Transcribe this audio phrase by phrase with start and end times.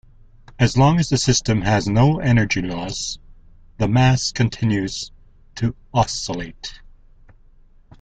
[0.57, 3.19] As long as the system has no energy loss,
[3.77, 5.11] the mass continues
[5.57, 6.81] to oscillate.